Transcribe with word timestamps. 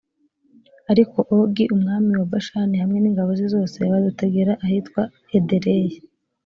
ariko 0.91 1.17
ogi 1.37 1.63
umwami 1.75 2.11
wa 2.19 2.25
bashani 2.31 2.75
hamwe 2.81 2.97
n’ingabo 2.99 3.31
ze 3.39 3.47
zose 3.53 3.77
badutegera 3.91 4.53
ahitwa 4.65 5.01
edereyi 5.37 5.95